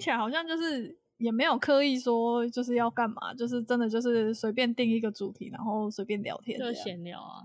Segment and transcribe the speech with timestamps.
[0.00, 7.42] 听起来好像就是也没有刻意说就是要干嘛，就是真的就是随便定一个主题，然后随便聊天，就闲聊啊。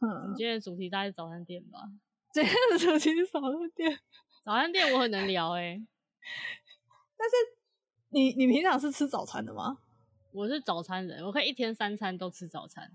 [0.00, 1.78] 嗯，你今天的主题大概是早餐店吧？
[2.34, 3.98] 今天的主题是早餐店。
[4.44, 5.86] 早餐店我很能聊哎、欸，
[7.16, 7.34] 但是
[8.10, 9.78] 你你平常是吃早餐的吗？
[10.32, 12.90] 我是早餐人，我可以一天三餐都吃早餐。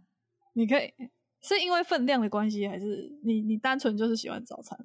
[0.54, 0.94] 你可以
[1.41, 4.77] 是因为分量的关系，还是你你单纯就是喜欢早餐？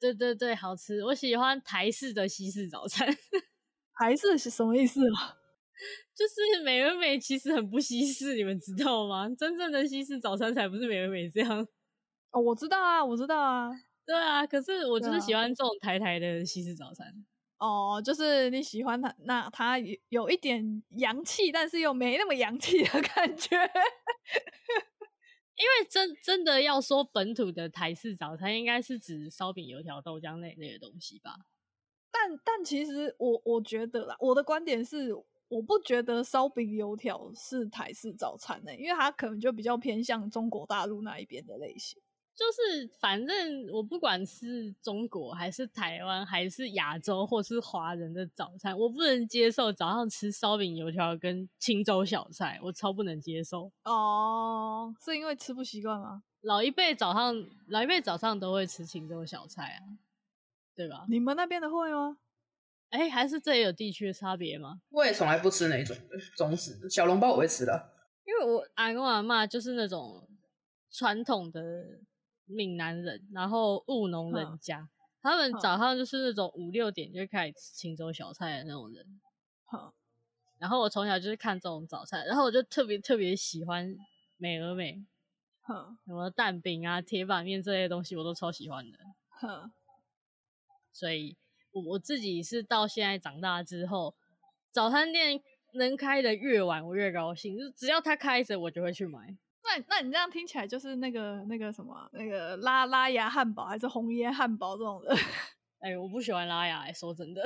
[0.00, 1.04] 对对对，好吃。
[1.04, 3.06] 我喜欢台式的西式早餐。
[3.98, 5.36] 台式是什么意思啊？
[6.16, 9.28] 就是美而美其实很不西式，你们知道吗？
[9.38, 11.66] 真正的西式早餐才不是美而美这样。
[12.32, 13.70] 哦，我知道啊，我知道啊。
[14.06, 17.06] 对啊，可是我就是喜欢这种台台的西式早餐。
[17.58, 23.56] 哦，就是你喜欢它，那它有一点洋气，但是又没那么洋气的感觉。
[25.60, 31.36] 因为真真的要说本土的台式早餐，应该是指烧饼、油条、豆浆那类的东西吧。
[32.10, 35.14] 但但其实我我觉得啦，我的观点是，
[35.48, 42.00] 我不觉得烧饼油条是台式早餐呢、因为它可能就比较偏向中国大陆那一边的类型。
[42.40, 53.70] 就是反正我不管是中国还是台湾还是亚洲或是华人的早餐，我不能接受早上吃烧饼油条跟清粥小菜，我超不能接受。
[53.84, 56.22] 哦，是因为吃不习惯吗？
[56.40, 60.00] 老一辈早上老一辈早上都会吃清粥小菜啊，
[60.74, 61.04] 对吧？
[61.10, 62.16] 你们那边的会吗？
[62.88, 64.80] 哎、欸，还是这也有地区的差别吗？
[64.88, 65.94] 我也从来不吃那种
[66.38, 67.92] 中式小笼包，我会吃的，
[68.24, 70.26] 因为我阿公阿妈就是那种
[70.90, 71.60] 传统的。
[72.50, 74.88] 闽南人，然后务农人家，嗯、
[75.22, 79.04] 他们早上就是那种五六点就开始吃清粥小菜的那种人。
[79.72, 79.92] 嗯、
[80.58, 83.96] 然后我从小就是看这种早餐，然后我就特别特别喜欢
[84.36, 85.04] 美而美，
[85.68, 88.98] 嗯、什么蛋饼啊、铁板面这些东西我都超喜欢的。
[89.42, 89.70] 嗯、
[90.92, 91.36] 所以
[91.72, 94.14] 我我自己是到现在长大之后，
[94.72, 95.40] 早餐店
[95.74, 99.36] 能开的越晚我越高兴，就只要它开着我就会去买。
[99.62, 105.14] 那那你这样听起来就是那个那个什么那个拉拉牙汉堡还是红椰汉堡这种的？
[105.80, 107.42] 哎、欸，我不喜欢拉牙、欸，说真的，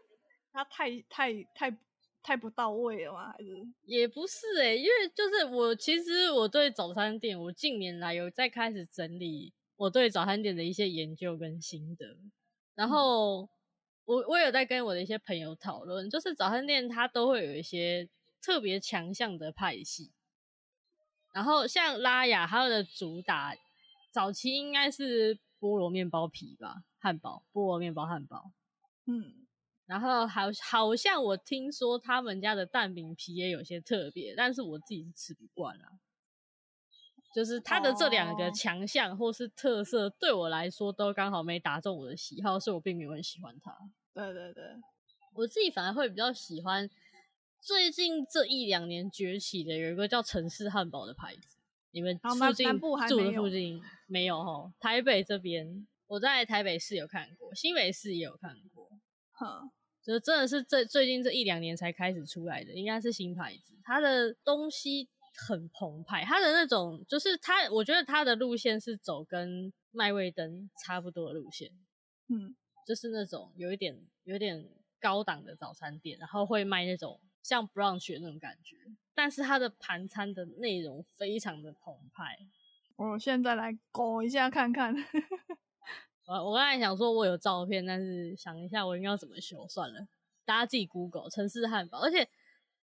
[0.52, 1.78] 它太太太
[2.22, 3.32] 太不到位了吗？
[3.32, 12.04] 还是也不是哎、欸，因为就是我其实我对早餐店，我近年来有在开始整理我对早餐店的一些研究跟心得，
[12.74, 13.48] 然后、嗯、
[14.06, 18.08] 我我有在跟我的一些朋友讨论，就是早餐店它都会有一些
[18.42, 20.12] 特别强项的派系。
[21.32, 23.54] 然后像拉雅，它的主打
[24.10, 28.52] 早期应该是菠萝面包皮吧，汉堡，菠萝面包汉堡，
[29.06, 29.46] 嗯，
[29.86, 36.00] 然后好好像我听说他们家的蛋饼皮也有些特别，但是我自己是吃不惯啊。
[37.34, 43.70] 就是它的这两个强项或是特色，哦、对我来说都刚好没打中我的喜好，所以我并没有很喜欢它。
[44.14, 44.64] 对对对，
[45.34, 46.88] 我自己反而会比较喜欢。
[47.60, 51.58] 最近这一两年崛起的有一个叫城市汉堡的牌子，
[51.90, 52.66] 你们附近
[53.08, 54.72] 住的附近没有哈？
[54.80, 58.88] 台北这边我在台北市有看过，新北市也有看过，
[59.32, 59.70] 哈，
[60.02, 63.74] 就真的是最最近这一两年才开始出来的，应该是新牌子。
[63.84, 71.70] 它的东西很澎湃，它的那种就是它，我觉得它的路线是走跟麦味登差不多的路线，
[72.28, 74.66] 嗯，就是那种有一点有点
[75.00, 77.20] 高档的早餐店，然后会卖那种。
[77.42, 78.76] 像 brunch 那种感觉，
[79.14, 82.38] 但是它的盘餐的内容非常的澎湃。
[82.96, 84.94] 我现在来勾一下看看。
[86.26, 90.06] 我我刚才想说我有照片，但是想一下我应该要怎么修算了。
[90.44, 92.28] 大家自己 Google 城市汉堡，而且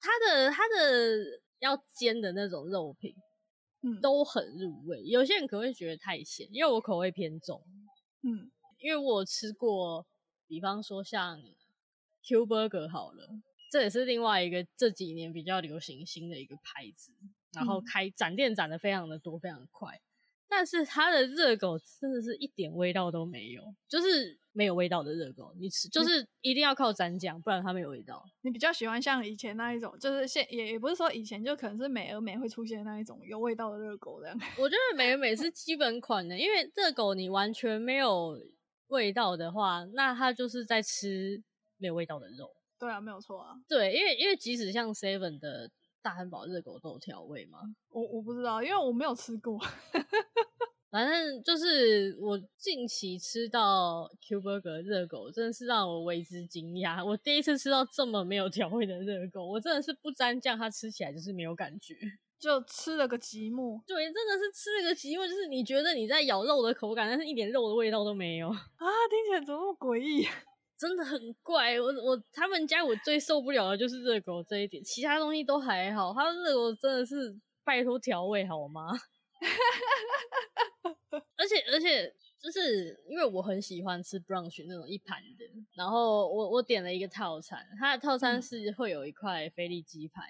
[0.01, 3.15] 它的它的要煎的那种肉品，
[3.83, 5.03] 嗯，都很入味。
[5.03, 7.63] 有些人可能会觉得太咸，因为我口味偏重，
[8.23, 10.07] 嗯，因为我吃过，
[10.47, 11.43] 比方说像
[12.23, 13.29] Q Burger 好了。
[13.71, 17.13] 这也是另外一个这几年比较流行新的一个牌子，
[17.53, 20.01] 然后开展店展的非常的多，非常的快。
[20.51, 28.25] 但是它的热狗真的是一点味道都没有，就是没有味道的热狗，你吃就是一定要靠蘸酱，不然它没有味道。
[28.41, 34.39] 你比较喜欢像以前那一种，就是现也也不是说以前就可能是美而美会出现那一种有味道的热狗这样。
[34.59, 38.41] 我觉得美而美是基本款的，因为热狗你完全没有
[38.87, 41.43] 味道的话，那它就是在吃
[41.77, 42.51] 没有味道的肉。
[42.79, 43.55] 对啊，没有错啊。
[43.69, 45.71] 对，因为因为即使像 Seven 的
[46.01, 47.59] 大汉堡热狗都有调味嘛，
[47.91, 49.59] 我我不知道，因为我没有吃过。
[50.91, 57.05] 反正就是我近期吃到 Q Burger 热狗，真的是让我为之惊讶。
[57.05, 61.95] 我第一次吃到这么没有调味的热狗，我真的是不沾酱，它吃起来就是没有感觉，
[62.39, 63.83] 就吃了个寂寞。
[63.87, 68.57] 对，真的是吃了个寂寞，就是你觉得你在咬肉的口感，但是一点肉的味道都没有啊！
[69.11, 70.27] 听起来怎么那么诡异？
[70.79, 71.81] 真的很怪。
[71.81, 78.93] 我我他们家我最受不了的就是热狗这一点，其他东西都还好，他热狗真的是拜托调味好吗？
[81.37, 85.45] 而且而且就是因为我很喜欢吃 brunch 那种一盘的，
[85.75, 90.23] 然后我我点了一个套餐，它的套餐是会有一块菲力鸡排，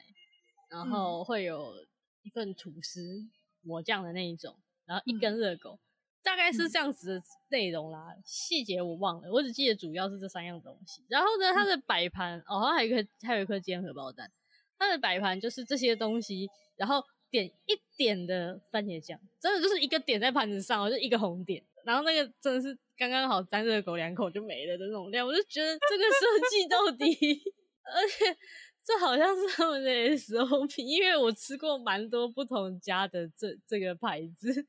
[0.71, 1.75] 嗯、然后会有
[2.23, 3.27] 一份吐司
[3.63, 4.57] 抹酱的那一种，
[4.87, 5.75] 然后一根热狗。
[5.75, 5.88] 嗯
[6.23, 11.03] 大概是这样子的内容啦，细节我忘了，我只记得主要是这三样东西。
[11.09, 14.31] 然后呢，它的摆盘、嗯、哦，还有一颗，还有一颗煎荷包蛋。
[14.79, 21.65] 它的摆盘就是这些东西，然后点一点的番茄酱，真的就是一个点在盘子上，就一个红点。
[21.85, 27.43] 然后那个真的是刚刚好沾热狗两口就没了的那种量，我就觉得这个设计到底，
[27.83, 28.37] 而且
[28.85, 34.67] 这好像是他们的 SOP，因为我吃过蛮多不同家的这这个牌子。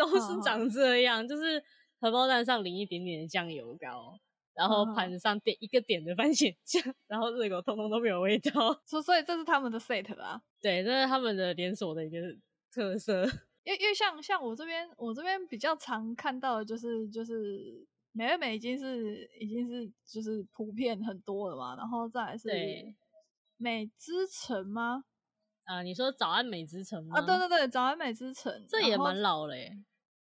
[0.00, 1.62] 都是长这样，就是
[2.00, 4.18] 荷包蛋上淋一点点的酱油膏，
[4.54, 8.80] 然后盘子上点一个点的番茄酱， 然后热狗通通都没有味道。
[8.86, 10.40] 所所以这是他们的 set 啊？
[10.60, 12.18] 对，这是他们的连锁的一个
[12.72, 13.24] 特色。
[13.64, 22.48] 因为因为像像我这边，我这边比较常看到的就是就是美味美已经是已经是就是普遍很多了嘛，然后再来是
[23.58, 25.04] 美之城吗？
[25.66, 27.18] 啊，你说早安美之城吗？
[27.18, 29.76] 啊，对对对，早安美之城，这也蛮老嘞。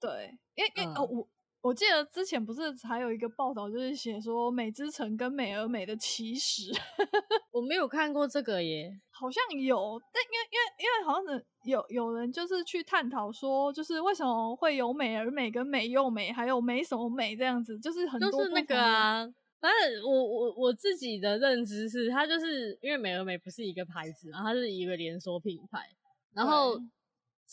[0.05, 1.29] 对，因为因为、嗯、哦，我
[1.63, 6.71] 我记得之前不是还有一个报道，就是写说美之城跟美而美的起始，
[7.51, 19.25] 我没有看过这个耶，好像有，但因为因为因为好像是有有人就是去探讨说，就是为什么会有美而美跟美又美，还有美什么美这样子，就是很多就是那个啊，
[19.59, 25.89] 反正我我我自己的认知是，它就是因为美而美不是一个牌子，然后它是一个连锁品牌，
[26.35, 26.79] 然后。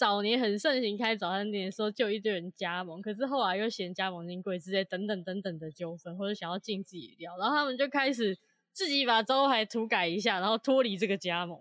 [0.01, 8.35] 早年很盛行开早餐店的时候，就一堆人加盟，可是后来又嫌加盟金贵之类等等等等的纠纷，或者想要进自己料，然后他们就开始
[8.71, 11.55] 自己把招牌涂改一下，然后脱离这个加盟。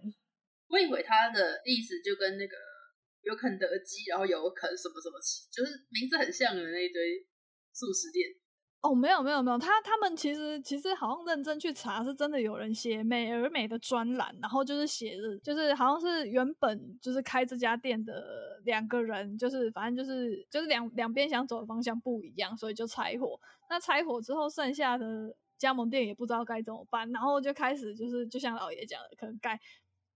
[0.69, 2.57] 我以为他的意思就跟那个
[3.21, 5.21] 有肯德基，然后有肯什么什么，
[5.53, 7.21] 就是名字很像的那一堆
[7.75, 8.40] 速食店。
[8.82, 23.38] 哦，没有没有没有，他他们其实其实好像认真去查，是真的有人写美而美的专栏，然后就是写的，就是好像是原本就是开这家店的两个人，就是反正就是就是两两边想走的方向不一样，所以就拆伙。
[23.69, 29.61] 那拆伙之后，剩下的加盟店也不知道该怎么办，然后就开始就是就像老爷讲的，可能该。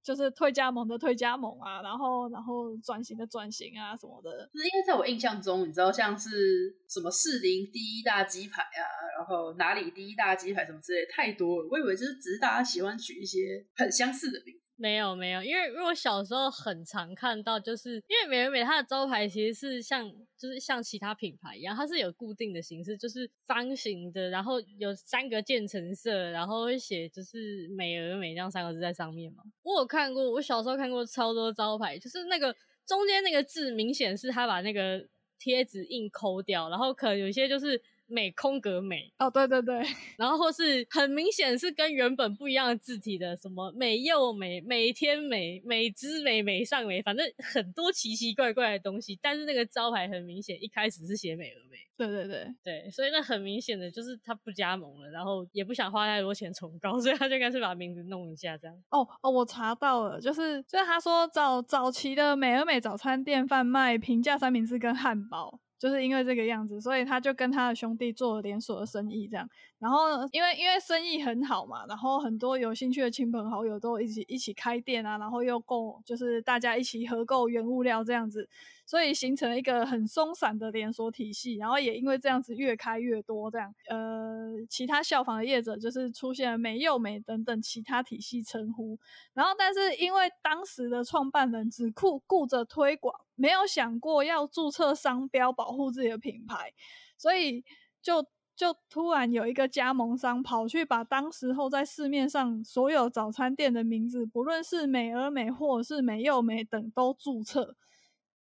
[0.04, 4.30] 就是退加盟的退加盟啊，然后然后转型的转型啊什么的。
[4.52, 8.84] 就是因为在我印象中，你知道像是什么士林第一大鸡排啊，
[9.16, 11.68] 然后哪里第一大鸡排什么之类，太多了。
[11.70, 14.63] 我以为就是只是大家喜欢取一些很相似的名字。
[14.76, 29.44] 没有没有，因为因为我小时候很常看到，就是因为美而美它的招牌其实是像就是像其他品牌一样，它是有固定的形式，就是方形的，然后有三个渐层色，然后会写就是美而美这样三个字在上面嘛。
[29.62, 32.54] 我有看过，我小时候看过超多招牌，就是那个
[32.84, 35.06] 中间那个字明显是他把那个
[35.38, 37.80] 贴纸印抠掉，然后可能有些就是。
[38.06, 39.82] 美空格美哦，对对对，
[40.16, 49.18] 然后或是很明显是跟原本不一样的字体的，什么美又美、美天美、美之美、美上美，反正很多奇奇怪怪的东西。
[49.22, 58.76] 但是那个招牌很明显一开始是写美而美，对对对对，所以那很明显的就是他不加盟了，然后也不想花太多钱重搞，所以他就干脆把名字弄一下这样。
[58.90, 65.60] 哦哦，我查到了，就是就是他说早早期的美而美早餐店贩卖平价三明治跟汉堡。
[65.78, 69.48] 就是因为这个样子，所以他就跟他的兄弟做了连锁的生意，这样。
[69.78, 78.48] 然后，因为因为生意很好嘛，然后很多有兴趣的亲朋好友都一起一起开店啊，然后又购，就是大家一起合购原物料这样子，
[78.86, 81.56] 所以形成了一个很松散的连锁体系。
[81.56, 88.98] 然后也因为这样子越开越多，这样，呃，其他效仿的业者就是出现了美又美等等其他体系称呼。
[89.34, 96.72] 然后，但是因为当时的创办人只顾顾着推广，没有想过要注册商标保护自己的品牌，
[97.16, 97.64] 所以
[98.02, 98.26] 就。
[98.56, 107.74] 就突然有一个加盟商跑去把当时候在市面上所有早餐店的名字，不论是美而美或者是美又美等都注册，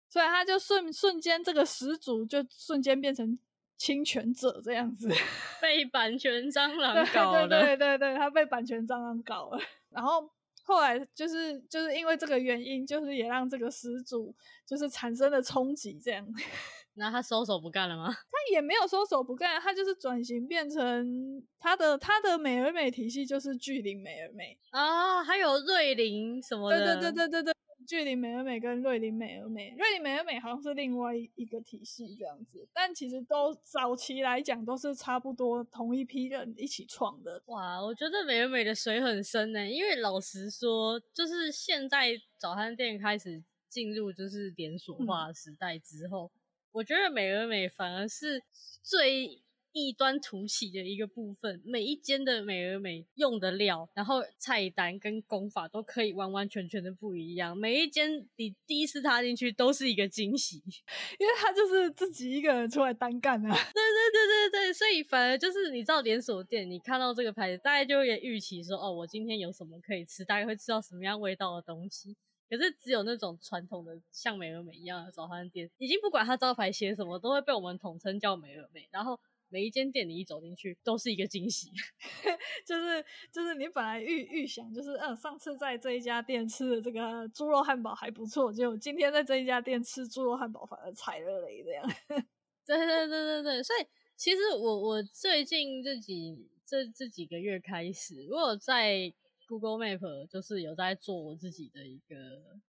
[0.07, 3.37] 所以他就瞬瞬间这个始祖就瞬间变成
[3.75, 5.09] 侵权者这样子，
[5.61, 7.45] 被版权蟑螂搞了。
[7.45, 9.59] 对对对对，他被版权蟑螂搞了。
[9.91, 10.31] 然后
[10.67, 16.27] 后来就是就是因为这个原因，就是也让这个始祖就是产生了冲击这样。
[16.99, 18.07] 那他收手不干了吗？
[18.11, 26.99] 他也没有收手不干，他就是转型变成他的他的美而美体系就是巨灵美而美啊，还有瑞灵什么的。
[26.99, 27.53] 对对对对对对，
[27.87, 37.41] 巨林美而美跟瑞林美而美，瑞林美而美好像是另外一个体系这样子，但其实都早期来讲都是差不多同一批人一起创的。
[37.45, 46.39] 哇，我觉得美而美的水很深呢，因为老实说，就是现在早餐店开始进入就是连锁化时代之后，嗯、
[46.73, 48.43] 我觉得美而美反而是
[48.83, 49.41] 最。
[49.77, 57.55] 异端突起的一个部分，每一间的美而美用的料，然后菜单跟功法都可以完完全全的不一样。
[57.55, 60.57] 每一间你第一次踏进去都是一个惊喜，
[61.19, 63.49] 因为他就是自己一个人出来单干啊。
[63.49, 72.17] 对对对对对，所以反而就是你知道连锁店，你看到这个牌子，大概就会预期说，哦，我今天有什么可以吃，大概会吃到什么样味道的东西。
[72.49, 79.19] 可是只有那种传统的像美而美一样的早餐店，已经不管它招牌写什么，都会被我们统称叫美而美，然后。
[79.49, 81.71] 每一间店你一走进去都是一个惊喜，
[82.65, 91.89] 就是就是你本来预预想就是嗯，上次在这一家店吃的这个猪肉汉堡还不错，结果今天在这一家店吃猪肉汉堡反而踩了雷这样。
[92.65, 93.85] 对对对对对，所以
[94.17, 99.13] 其实我我最近这几这这几个月开始，我有在
[99.47, 102.15] Google Map 就是有在做我自己的一个，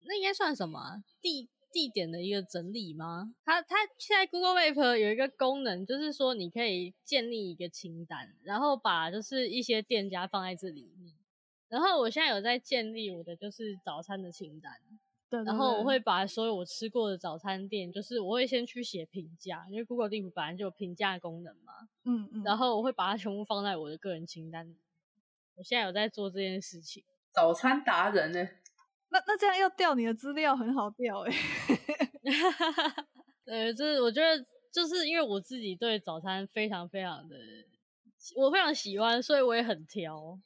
[0.01, 1.47] 那应该算什么地？
[1.75, 3.35] 地点的一个整理吗？
[3.43, 11.13] 它它现在 Google Map 有一个功能，就是说你可以建立一个清单，然后把就是一些店家放在这里面。
[11.67, 14.71] 然后我现在有在建立我的就是早餐的清单，
[15.29, 21.73] 对对对，然后我会把所有我吃过的早餐店，就是我会先去写评价，因为 Google 地图本来就有评价功能嘛。
[22.05, 22.43] 嗯嗯。
[22.45, 24.77] 然后我会把它全部放在我的个人清单里。
[25.55, 27.03] 我现在有在做这件事情。
[27.33, 28.47] 早餐达人呢？
[29.15, 31.31] 那那这样要调你的资料很好调哎，
[33.47, 34.43] 呃，就是我觉得
[34.73, 37.37] 就是因为我自己对早餐非常非常的，
[38.35, 40.37] 我非常喜欢，所以我也很挑，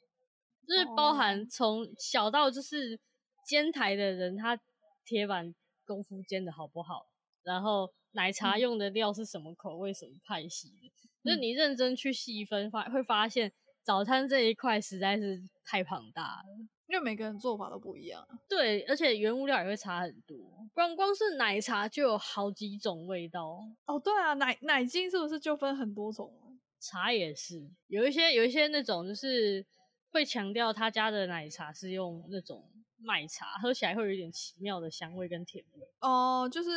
[0.68, 3.00] 就是包含从小到就是
[3.44, 4.56] 煎台的人，他
[5.04, 5.52] 铁板
[5.84, 7.06] 功夫煎的好不好，
[7.42, 10.92] 然后奶茶用的料是什么口味、什么派系的，
[11.24, 16.44] 就是你认真去细分发会发现早餐这一块实在是太庞大了。
[16.90, 20.36] 因为每个人做法都不一样，对，而且原物料也会差很多。
[20.74, 23.98] 光光是奶茶就有好几种味道哦。
[24.02, 26.32] 对啊，奶奶精是不是就分很多种？
[26.80, 29.64] 茶也是，有一些有一些那种就是
[30.10, 35.86] 会强调他家的奶茶是用那种麦茶，喝起来会有一点奇妙的香味跟甜味。
[36.00, 36.70] 哦，就是。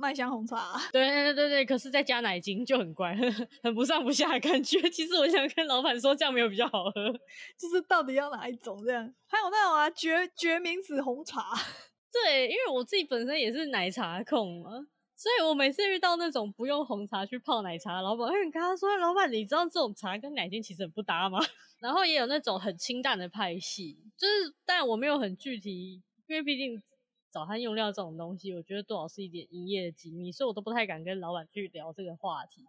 [0.00, 3.14] 麦香红茶，对对对对，可是再加奶精就很乖，
[3.62, 4.80] 很不上不下的感觉。
[4.90, 7.12] 其实我想跟老板说，这样没有比较好喝，
[7.56, 9.04] 就是到底要哪一种这样？
[9.28, 11.44] 还有那种啊，决决明子红茶。
[12.12, 14.70] 对，因为我自己本身也是奶茶控嘛，
[15.14, 21.38] 所以我每次遇到那种不用红茶去泡奶茶的老板，我跟他说：“老板，你知道这种茶跟奶精其实很不搭吗？”
[21.78, 26.82] 然后也有那种很清淡的派系，就是但我没有很具体，因为毕竟。
[27.30, 32.66] 早餐用料这种东西，我觉得多少是一点营业的机密，所以我都不太敢跟老板去聊这个话题。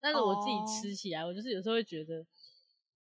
[0.00, 1.30] 但是我自己吃起来，oh.
[1.30, 2.26] 我就是有时候会觉得，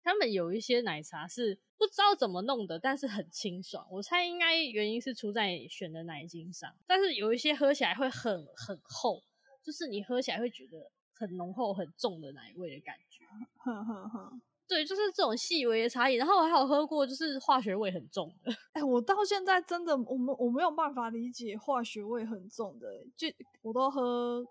[0.04, 3.86] 他们有一些奶茶是不知道怎么弄的，但是很清爽。
[3.92, 9.22] 我猜应该原因是出在选的奶精上，但是有一些喝起来会很很厚，
[9.62, 13.26] 就是你喝起来会觉得很浓厚、很重的奶味的感觉。
[13.58, 14.42] 哼哼哼。
[14.68, 16.16] 对，就是这种细微的差异。
[16.16, 18.52] 然后我还有喝过，就是化学味很重的。
[18.74, 22.88] 哎，我到现在真的，我们我没有办法理解化学味很重的。
[23.16, 23.28] 就
[23.62, 24.46] 我都喝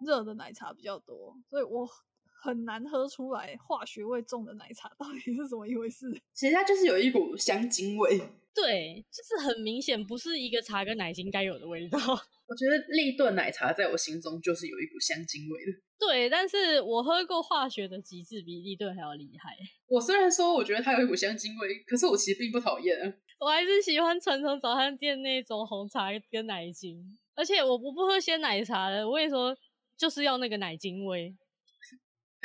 [0.00, 1.88] 热的奶茶比较多，所以我
[2.46, 6.06] 很难喝出来化学味重的奶茶到底是怎么一回事。
[6.32, 8.20] 其实它就是有一股香精味。
[8.54, 11.98] 对，就是很明显不是一个茶跟奶精该有的味道。
[12.48, 15.72] 我觉得立顿奶茶在我心中就是有一股香精味的。
[15.98, 19.50] 对，但是我喝过化学的极致比立顿还要厉害。
[19.88, 23.18] 我虽然说我觉得它有一股香精味，可是我其实并不讨厌。
[23.38, 29.06] 我还是喜欢传统早餐店那种红茶跟奶精，而且我不不喝鲜奶茶的。
[29.06, 29.54] 我跟你说，
[29.98, 31.36] 就是要那个奶精味。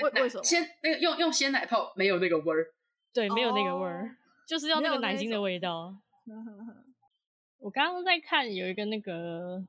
[0.01, 0.43] 为为什么？
[0.43, 2.65] 鲜那个用用鲜奶泡没有那个味儿。
[3.13, 4.10] 对，没有那个味儿，哦、
[4.48, 5.96] 就是要那个奶精的味道。
[7.60, 9.65] 我刚刚在看有一个那个。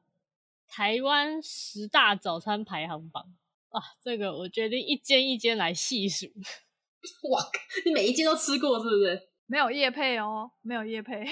[0.75, 3.23] 台湾十大早餐排行榜
[3.69, 6.25] 啊，这个我决定一间一间来细数。
[7.29, 7.43] 哇，
[7.85, 9.29] 你每一间都吃过是不是？
[9.45, 11.27] 没有叶配哦，没有叶配。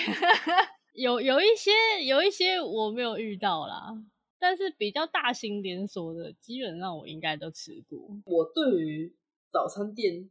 [0.93, 1.71] 有有一些
[2.05, 3.95] 有一些我没有遇到啦，
[4.41, 8.01] 但是比较大型连锁的，基本上我应该都吃过。
[8.25, 9.15] 我对于
[9.53, 10.31] 早餐店，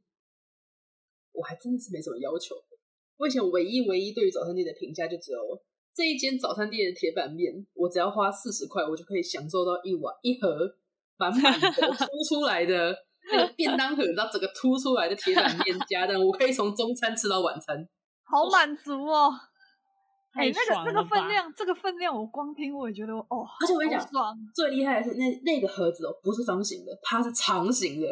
[1.31, 2.55] 我还真的是没什么要求。
[3.17, 5.39] 我以前唯一唯一对于早餐店的评价就只有。
[5.93, 10.73] 这一间早餐店的铁板面，我只要花四十块，我就可以享受到一碗一盒
[11.17, 11.67] 满满的
[12.07, 12.95] 凸出来的
[13.29, 17.85] 那个便当盒，然后整个凸出来的铁板面加蛋，我可以从中餐吃到晚餐，
[18.23, 19.33] 好满足哦。
[20.33, 24.07] 哎、那个那个分量，这个分量，我光听我也觉得哦，而且我跟你讲，
[24.53, 28.07] 最厉害的是那那个盒子哦，不是方形的，它是长形的，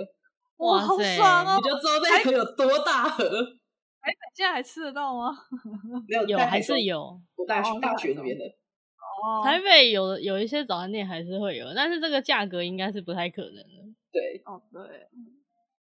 [0.58, 1.60] 哇，好爽哦！
[1.62, 3.24] 你就知道那盒有多大盒。
[4.02, 5.38] 哎，现在还吃得到吗？
[6.08, 7.20] 没有，有还是有。
[7.36, 8.44] 我大学、哦、大学那边的。
[8.46, 13.64] 哦，台北有有一些早餐店还是会有，但是这个价格应该是不太可能的。
[14.12, 14.82] 对，哦对，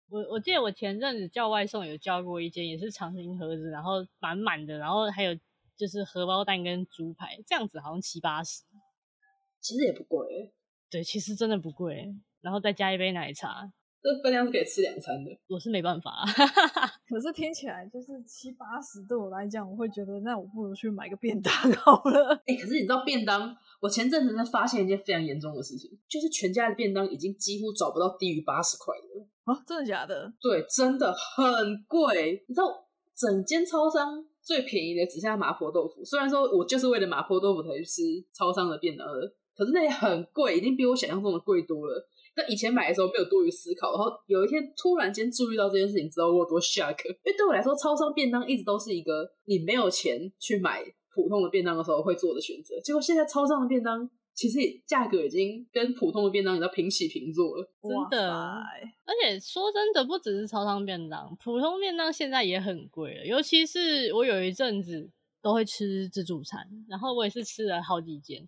[0.09, 5.37] 我我记得我前阵子叫外送有叫过一间，也是长形盒子，然后满满的，然后还有
[5.77, 8.63] 就是荷包蛋跟猪排，这样子好像七八十，
[9.59, 10.53] 其实也不贵。
[10.89, 13.71] 对，其实真的不贵，然后再加一杯奶茶。
[14.01, 16.23] 这分量是可以吃两餐的，我是没办法。
[17.09, 22.35] 可是听起来就是七八十，对我来讲，我会觉得那我不如去买个便当好了。
[22.45, 23.57] 哎、欸，可是你知道便当？
[23.81, 29.63] 我前阵子在发现一件非常严重的事情，就是全家的便当已经几乎找不到低于八十块的啊！
[29.65, 30.31] 真的假的？
[30.39, 32.45] 对，真的很贵。
[32.47, 36.05] 你知道，整间超商最便宜的只剩下麻婆豆腐。
[36.05, 39.13] 虽然说我就是为了麻婆豆腐才去吃超商的便当的，
[39.57, 42.07] 可是那也很贵，已经比我想象中的贵多了。
[42.37, 47.07] 那以前买的时候没有多余思考，然后有一天突然间注意到这件事情，知道我有多 shock。
[47.07, 50.83] 因为对我来说，超商便当一直都是一个你没有钱去买
[51.15, 52.79] 普通的便当的时候会做的选择。
[52.81, 58.31] 结果现在超商的便当其实价格已经跟普通的便当你知道平起平坐了，真的。
[59.05, 63.25] 而且说真的，不只是超商便当，普通便当现在也很贵了。
[63.25, 65.09] 尤其是我有一阵子
[65.41, 68.47] 都会吃自助餐，然后我也是吃了好几间，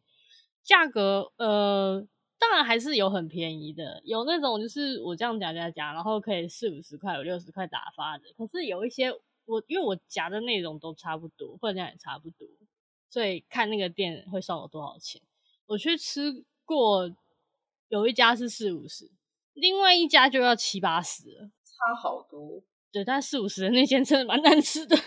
[0.63, 2.07] 价格呃。
[2.39, 8.25] 当然还是有很便宜的，有那种就是我这样夹夹夹，然后可以四五十块、五六十块打发的。
[8.37, 9.11] 可是有一些
[9.45, 12.47] 我因为我夹的内容都差不多，分量也差不多，
[13.09, 15.19] 所以看那个店会算我多少钱。
[15.67, 17.15] 我去吃过，
[17.89, 19.11] 有一家是四五十，
[19.53, 22.63] 另外一家就要七八十了，差好多。
[22.91, 24.97] 对，但四五十的那间真的蛮难吃的，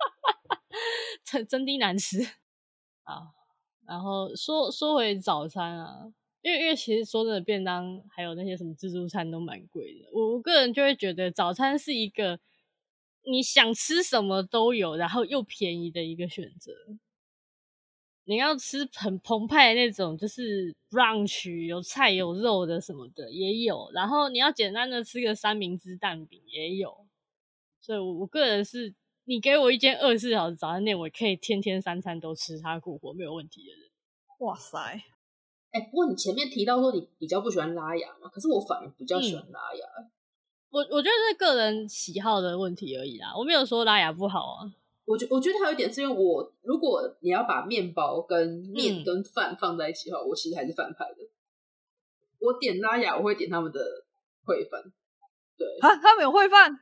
[1.24, 2.22] 真真的难吃
[3.04, 3.32] 啊。
[3.86, 10.08] 然后说说回早餐啊，因为因为其实说真的，便当还有那些什么自助餐都蛮贵的。
[10.12, 12.38] 我我个人就会觉得早餐是一个
[13.24, 16.72] 你想吃什么都有，然后又便宜的一个选择。
[18.24, 27.06] 你要吃很澎湃的那种，就是 brunch 有菜有肉的什么的也有，然后你要简单的吃个三明治蛋饼也有。
[27.80, 28.94] 所以我我个人是。
[29.24, 33.88] 你给我一间二十四小时早餐店，我可以天天三餐都吃它过活，没有问题的人。
[34.40, 34.76] 哇塞！
[35.70, 39.86] 哎、欸，不过你前面提到说你比较不喜欢拉牙嘛，可是我反而比较喜欢拉牙。
[39.96, 40.10] 嗯、
[40.70, 44.74] 我我觉得是个人喜好的问题而已啦，我没有说拉牙不好啊。
[45.12, 51.16] 我觉我觉得还有一点是因为我，如果你要把面包跟面跟饭放在一起的话，嗯、我其实还是饭派的。
[52.40, 53.78] 我点拉雅，我会点他们的
[54.46, 54.82] 烩饭。
[55.58, 56.72] 对啊，他们有烩饭。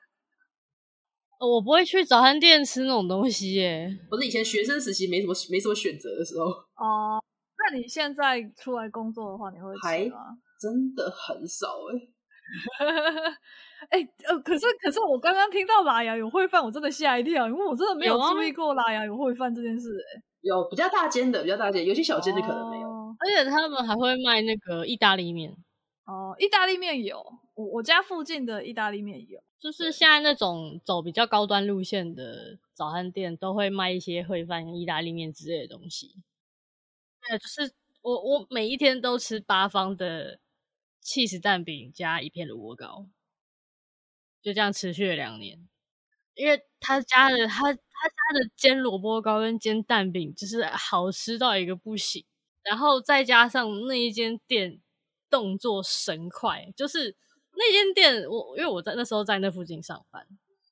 [1.41, 3.99] 我不会去早餐店吃那种东西耶。
[4.11, 6.45] 我是以前学生时期没什么没什么选择的时候。
[6.47, 7.21] 哦、呃，
[7.59, 10.19] 那你现在出来工作的话，你会吃吗？
[10.21, 11.99] 还真的很少哎。
[13.91, 19.89] 哎、欸，呃，可是可是我刚刚听到拉牙有烩饭，我真的吓一跳，因为我真的没有注意过拉牙有烩饭这件事。
[20.15, 22.89] 哎，有比较大间的，比较大间，有些小间的可能没有。
[22.89, 25.55] 哦、而且他们还会卖那个意大利面。
[26.05, 29.41] 哦，意大利面有，我我家附近的意大利面有。
[29.59, 36.15] 就是现在那种走比较高端路线的早餐店，都会卖一些烩饭、意大利面之类的东西。
[37.29, 40.39] 对，就是我我每一天都吃八方的
[41.01, 43.07] 起司蛋饼加一片萝卜糕，
[44.43, 45.69] 就这样持续了两年。
[46.35, 52.25] 因为他家的他他家的煎萝卜糕跟煎蛋饼就是好吃到一个不行，
[52.63, 54.81] 然后再加上那一间店
[55.29, 57.17] 动作神快，就是。
[57.53, 60.25] 那间店，我因为我在那时候在那附近上班，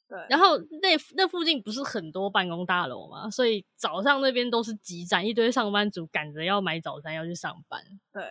[0.09, 8.23] 对，然后那那附近不是很多办公大楼嘛，所以早上那边都是挤站，一堆上班族赶着要买早餐要去上班，对。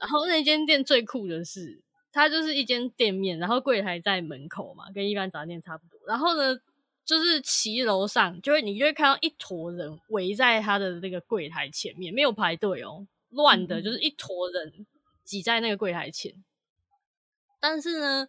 [0.00, 6.00] 然后那间店最酷的是，它就是一间店面，然后柜台在门口嘛，跟一般杂店差不多。
[6.06, 6.58] 然后呢，
[7.04, 14.86] 就是骑楼上，就会你就会看到一坨人围在他的那个柜台前面，没有排队哦，乱的，就是一坨人
[15.22, 16.32] 挤在那个柜台前。
[17.60, 18.28] 但是呢，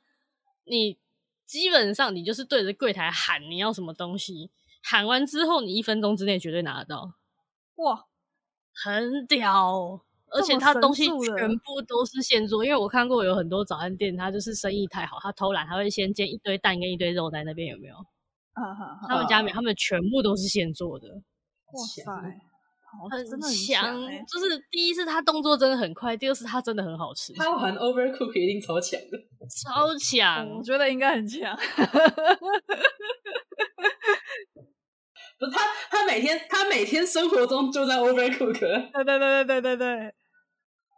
[0.66, 0.98] 你
[1.46, 4.50] 基本上你就是对着柜台喊你要什么东西，
[4.84, 7.14] 喊完之后你一分钟之内绝对拿得到，
[7.76, 8.06] 哇，
[8.74, 10.02] 很屌！
[10.34, 17.96] 而且他东西全部都是现做，因为我看过有很多早餐店，他就是生意太好，他偷懒，他会先煎一堆蛋跟一堆肉在那边，有没有？
[18.54, 22.04] 啊哈，他们家没，他们全部都是现做的，哇塞！
[23.10, 27.32] 很真的很强，欸、就是第一是他动作真的很快，第二是他真的很好吃。
[27.34, 29.18] 他玩 Overcook 一定超强的，
[29.64, 31.56] 超强，我觉得应该很强。
[35.40, 38.60] 不是他，他每天他每天生活中就在 overcook。
[38.60, 40.14] 对对对对对对对。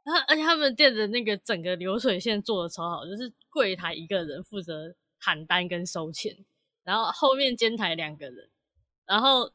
[0.03, 6.45] 他而且他们店的那个整个流水线做的超好，就是柜台一个人负责喊单跟收钱，
[6.83, 8.49] 然后后面监台两个人，
[9.05, 9.51] 然后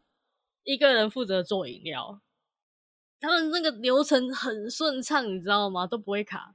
[0.64, 2.20] 一个人负责做饮料。
[3.20, 5.86] 他们那个流程很顺畅，你知道吗？
[5.86, 6.54] 都不会卡。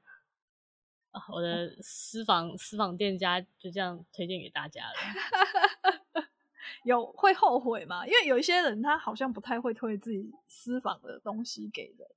[1.31, 6.23] 我的 私房私房店家就这样推荐给大家了。
[6.85, 8.07] 有会后悔吗？
[8.07, 12.07] 因为有一些人他好像不太会推自己私房的东西给人。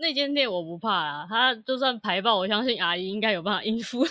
[0.00, 4.04] 那间店我不怕啦，他就算排爆，我相信阿姨应该有办法应付。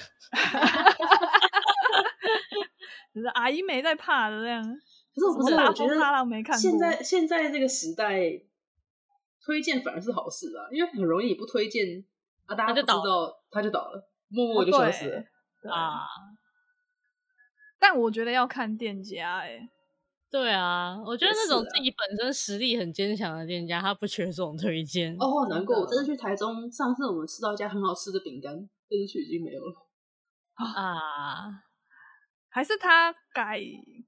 [3.13, 4.63] 只是阿姨没在怕的这样。
[4.63, 6.57] 可是我不是，我觉得他没看。
[6.57, 8.19] 现在现在这个时代，
[9.43, 12.03] 推荐反而是好事啊，因为很容易不推荐
[12.45, 14.09] 啊，大家就知道他就倒了。
[14.29, 15.23] 默默就消失了
[15.73, 16.05] 啊！
[17.79, 19.69] 但我觉得要看店家哎、欸。
[20.29, 25.15] 对啊，我觉得那种自己本身实力很坚强的店家，他不缺这种推荐。
[25.19, 25.79] 哦，好难过！
[25.79, 28.53] 我这次去台中，上次我们吃到一家很好吃的饼干，
[28.89, 29.73] 这次去已经没有了
[30.55, 31.63] 啊！
[32.49, 33.61] 还是他改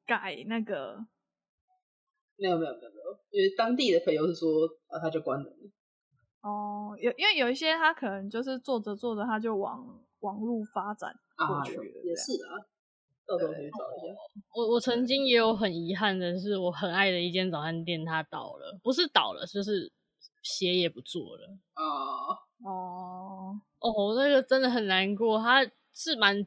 [0.05, 1.07] 改那个？
[2.37, 4.49] 没有没有没有没有，因为当地的朋友是说
[4.87, 5.45] 啊，他就关了。
[6.41, 10.03] 哦，有因为有一些他可能就是做着做着他就往。
[10.21, 12.59] 网络发展过去了，啊，也是啊。
[13.29, 14.15] 到时候可以找一下。
[14.55, 19.91] 我我曾经也有很遗憾的是，我很爱的一间早餐店，它倒了，不是倒了，就是
[20.41, 21.57] 鞋也不做了。
[21.75, 25.39] 哦哦哦，那个真的很难过。
[25.39, 25.63] 它
[25.93, 26.43] 是蛮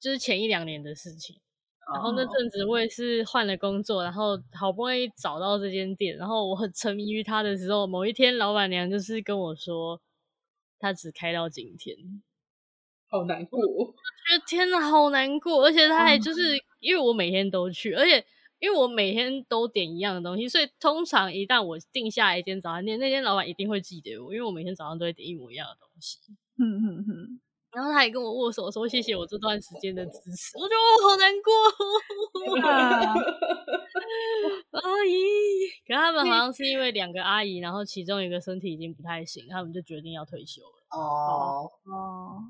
[0.00, 1.40] 就是前一两年的事情，
[1.94, 10.00] 然后那阵子我也是换了工作，然后好不容易找到这间店，然后我很沉迷于它的时候，某一天老板娘就是跟我说，
[10.78, 11.96] 他只开到今天。
[13.14, 15.64] 好难过， 我觉得天哪，好难过！
[15.64, 18.24] 而且他还就是因为我每天都去，而且
[18.58, 26.18] 因为我每天都点一样的东西，所以通常一旦我定下一间早餐店，那间老板一定会记得我，因为我每天早上都会点一模一样的东西。
[26.58, 27.40] 嗯嗯嗯。
[27.70, 31.52] 然后他也跟我握手说谢谢我这段时间的支持，我觉得我好难过。
[34.70, 35.12] 阿姨，
[35.86, 40.86] 可他们好像是因为两个阿姨，然后其中一个身体已经不太行，他们就决定要退休了。
[40.90, 42.42] 哦哦。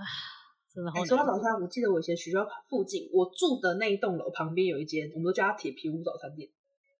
[0.00, 0.04] 啊，
[0.72, 1.04] 真的好。
[1.04, 6.48] 说到早餐，我记得我以前学校附近，我住的那一栋楼旁边有一间，我们都叫它铁皮屋早餐店。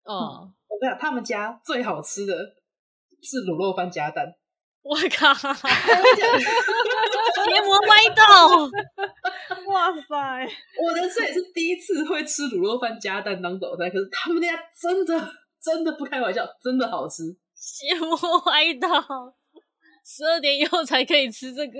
[0.04, 2.34] 哦、嗯， 我跟你讲，他们家最好吃的
[3.22, 4.34] 是卤肉饭加蛋。
[4.82, 5.34] 我靠！
[5.34, 5.42] 邪
[7.60, 8.48] 魔歪道！
[9.70, 10.48] 哇塞！
[10.82, 14.48] 我人生也是第一次会吃卤肉饭加蛋当早餐，可是他们家
[14.80, 17.24] 真的真的不开玩笑，真的好吃。
[17.54, 18.88] 邪魔歪道！
[20.02, 21.78] 十二点以后才可以吃这个。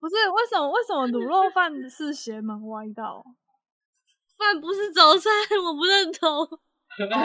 [0.00, 0.70] 不是为什么？
[0.70, 3.24] 为什么卤肉 饭是邪门歪道？
[4.38, 5.30] 饭不是早餐，
[5.64, 6.40] 我不认同。
[6.40, 7.16] 哦、那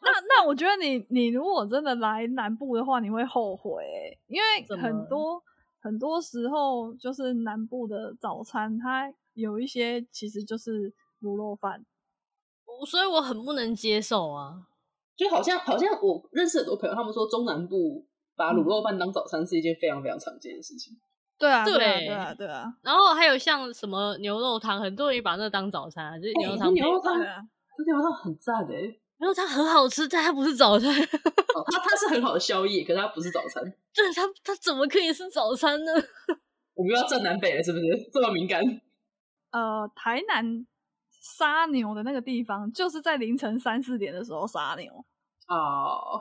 [0.00, 5.42] 那那，我觉得你你如果真的来南部的话，你会后悔，因为很多
[5.80, 11.84] 很多时候就是南部的早餐，它有一些其实就是卤肉饭，
[12.86, 14.66] 所以我很不能接受啊。
[15.16, 20.96] 就好像好像我认识很多朋友，他们说中南部把卤肉饭当早餐是一件非常非常常见的事情。
[21.38, 22.74] 对啊，对啊，对啊，对啊。
[22.82, 26.74] 然后还有像什么牛肉汤，很多人也把那个当早餐啊，就是牛肉汤、欸。
[26.74, 28.74] 牛肉汤，牛肉汤很赞的，
[29.18, 30.90] 牛肉汤很好吃，但它不是早餐。
[30.92, 33.62] 哦，它它是很好的宵夜，可是它不是早餐。
[33.94, 35.92] 对，它它怎么可以是早餐呢？
[36.74, 38.60] 我们要站南北了，是不是这么敏感？
[39.52, 40.66] 呃，台南
[41.20, 44.92] 杀牛的那个地方，就是在凌晨三四点的时候杀牛。
[45.48, 46.20] 哦。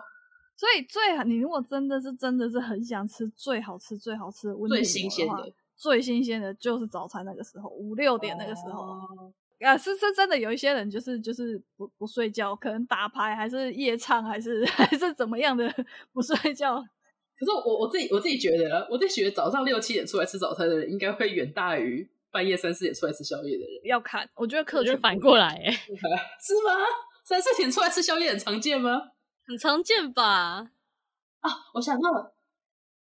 [0.58, 15.72] 所以最，你如果真的是真的是很想吃最好吃最好吃的最新鲜的最新鲜的就是早餐那个时候五六点那个时候，哦、啊是是真的有一些人就是就是不不睡觉，可能打牌还是夜唱还是 还是怎么样的
[16.12, 16.84] 不睡觉。
[17.40, 23.82] 可是我我自己我自己觉得，我自己觉得早上六七点出来吃早餐的人，应该会远大于半夜三四点出来吃宵夜的人。
[23.84, 25.70] 要看，我觉得客群反过来，哎，
[26.42, 26.74] 是吗？
[27.24, 29.12] 三四点出来吃宵夜很常见吗？
[29.48, 30.72] 很常见吧？
[31.40, 32.36] 啊，我想到了，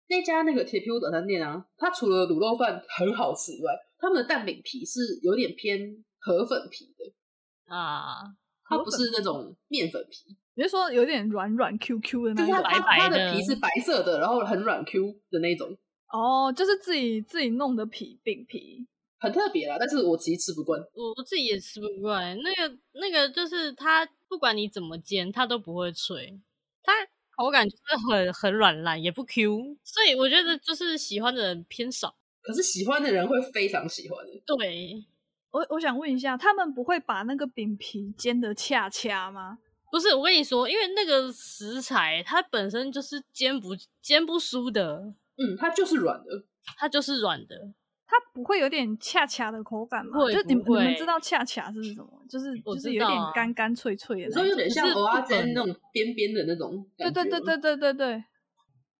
[0.08, 8.24] 那家那个铁皮屋早餐店啊，它除了卤肉饭很好吃以外，他们的蛋饼皮是有点偏河粉皮的啊，
[8.64, 12.62] 它不是那种面粉皮，你是说有点软软 Q Q 的那种？
[12.62, 15.76] 白白的，它的皮是白色的，然后很软 Q 的那种。
[16.08, 18.86] 哦，就是自己自己弄的皮饼皮，
[19.22, 19.76] 很特别啦。
[19.78, 22.36] 但是我其实吃不惯，我我自己也吃不惯。
[22.42, 24.06] 那个那个就是它。
[24.32, 26.40] 不管你怎么煎，它都不会脆，
[26.82, 26.90] 它
[27.36, 32.16] 口感就是很很软烂，也不 Q，所以我觉得就是喜欢的人偏少。
[32.40, 34.42] 可是喜欢的人会非常喜欢的。
[34.46, 35.04] 对，
[35.50, 39.58] 我我想问一下，他们不会把那个饼皮煎得恰恰吗？
[39.90, 46.44] 不是，我跟你说，因为那个食材它本身就是煎不煎不酥的，嗯，它就是软的，
[46.78, 47.74] 它就是软的，
[48.12, 50.18] 它不会有点恰恰的口感吗？
[50.18, 52.22] 会就你们你们知道恰恰是什么？
[52.28, 57.10] 就是就是有点干干脆脆的所以有点像是蚵仔煎那种边边的那种对。
[57.10, 58.24] 对对对对对对，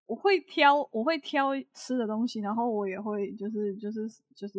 [0.07, 4.59] 我会挑我会挑吃的东西，然后我也会就是就是就是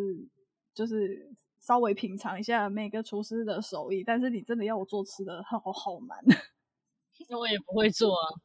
[0.76, 1.28] 就是
[1.60, 4.04] 稍微品尝一下每个厨师的手艺。
[4.04, 6.16] 但是你真的要我做吃的，好好难，
[7.28, 8.38] 那我也不会做啊，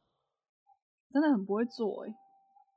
[1.13, 2.15] 真的很不会做哎、欸。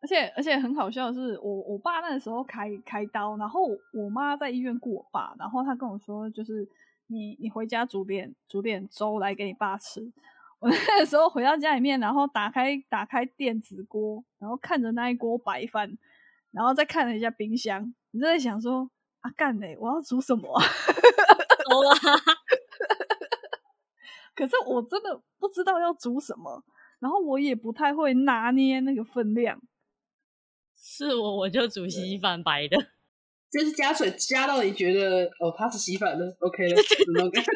[0.02, 3.62] 而且而且很好笑的是，我我爸那个时候开开刀，然后
[3.94, 6.68] 我妈在医院顾我爸，然后他跟我说，就是
[7.06, 10.12] 你你回家煮点煮点粥来给你爸吃。
[10.58, 15.96] 我 那个时候回到家里面，然后打开打开电子锅，然后看着那一锅白饭，
[16.50, 20.64] 然后再看了一下冰箱，你就在想说啊干嘞，我要煮什么啊？
[21.68, 22.18] 走啊！
[24.34, 26.64] 可是我真的不知道要煮什么，
[26.98, 29.60] 然后我也不太会拿捏那个分量。
[30.84, 32.76] 是我我就煮稀饭白的，
[33.52, 36.76] 就是加水加到你觉得哦，它是稀饭的，OK 了，
[37.14, 37.50] 那种感觉。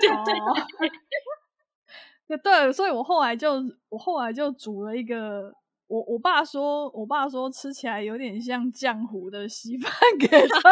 [2.28, 3.54] 对 对，所以我后来就
[3.88, 5.52] 我后来就煮了一个，
[5.88, 10.36] 我我爸说，我爸说吃起来有点像浆糊的稀饭给他。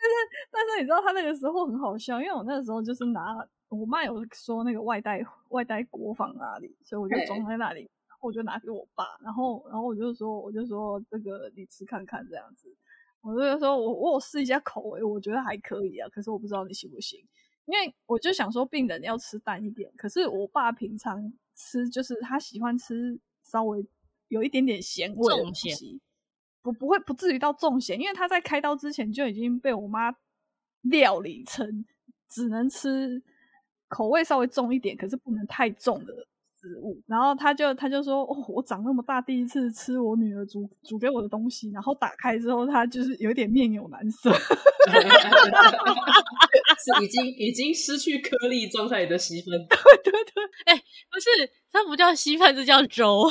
[0.00, 0.14] 但是
[0.50, 3.36] 但是你知道他那个时候很好笑，因为我那个时候就是拿
[3.68, 7.88] 我妈有说那个外带外带锅放哪里，所以我就装在那里。
[8.20, 12.74] 我就拿给我爸，然后，然后我就说，我就说这个你吃看看这样子。
[13.20, 17.18] 我就说我我有试一下口味，我觉得还可以啊，可是我不知道你行不行。
[17.66, 23.84] 因为我就想说病人要吃淡一点，可是我爸平常吃就是他喜欢吃稍微
[24.28, 26.00] 有一点点咸味的东西，
[26.62, 30.14] 不不会不至于到重咸，因为他在开刀之前就已经被我妈
[30.82, 31.84] 料理成
[32.28, 33.22] 只能吃
[33.88, 36.26] 口味稍微重一点，可是不能太重的。
[36.68, 44.30] 食物，然后他就他就说：“哦，我长那么大第一次吃我女儿煮煮给我的东西。”然后打开之后，他就是有点面有难色，
[46.78, 49.48] 是已经已经失去颗粒状态的稀饭。
[50.04, 53.24] 对对对，哎、欸，不是，它不叫稀饭，这叫粥。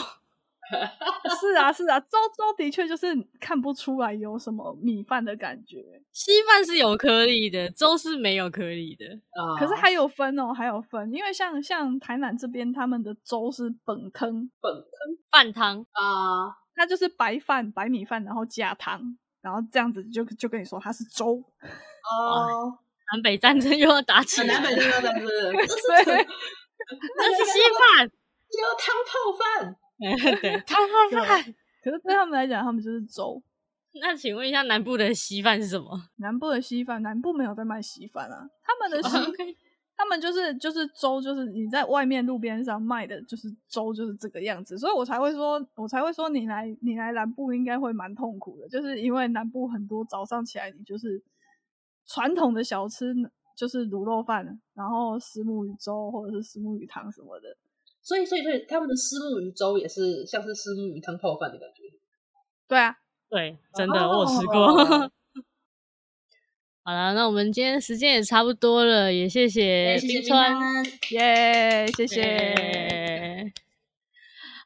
[1.39, 3.07] 是啊是啊，粥粥的确就是
[3.39, 5.83] 看不出来有什么米饭的感觉。
[6.11, 9.05] 稀饭是有颗粒的，粥是没有颗粒的。
[9.05, 14.83] 啊，可是还有分哦，还有分，因为像像台南这边他们的粥是本汤，本汤
[15.31, 21.43] 饭汤啊，它就是白饭白米饭，然后加汤，然后这样子就就跟你说它是粥。
[22.09, 22.79] 哦，
[23.13, 26.27] 南北战争又要打起来，南北战争，对，
[27.17, 27.59] 那是稀
[27.97, 28.09] 饭，
[28.49, 29.75] 就要汤泡饭。
[30.41, 31.43] 对，汤泡饭。
[31.83, 33.41] 可是对他们来讲，他们就是粥。
[34.01, 35.89] 那请问一下，南部的稀饭是什么？
[36.17, 38.47] 南部的稀饭，南部没有在卖稀饭啊。
[38.63, 39.55] 他们的稀，Okay.
[39.95, 44.77] 他们就是就是粥，就是你在外面路边上卖的，就是粥，就是这个样子。
[44.77, 51.23] 所以我才会说，我才会说，你来你来南部应该会蛮痛苦的，就是因为南部很多早上起来，你就是
[52.05, 53.15] 传统的小吃，
[53.55, 57.57] 就是卤肉饭，然后石目鱼粥或者是石目鱼汤什么的。
[58.07, 61.83] 所以，所以，所以他们的虱目鱼粥也是像是虱目鱼汤泡饭的感觉。
[62.65, 62.95] 对啊，
[63.29, 64.77] 对，真的，哦、我吃过。
[66.83, 70.55] 好了，那我们今天时间也差不多了，也谢谢冰川，
[71.11, 73.51] 耶，谢谢。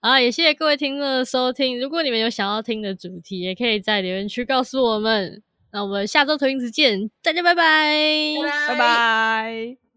[0.02, 1.82] 啊，也谢谢各位听众的收听。
[1.82, 5.42] 如果你们有想要听的主题，也可以在留言区告诉我们。
[5.72, 8.36] 那我们下周同一时间见，大家拜拜，
[8.68, 9.91] 拜拜。